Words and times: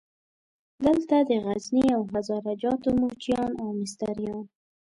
دلته 0.85 1.15
د 1.29 1.31
غزني 1.45 1.85
او 1.95 2.01
هزاره 2.13 2.53
جاتو 2.61 2.89
موچیان 3.01 3.51
او 3.63 3.69
مستریان. 3.79 4.43